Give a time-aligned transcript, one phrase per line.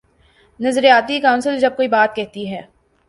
[0.59, 2.61] نظریاتی کونسل جب کوئی بات کہتی ہے۔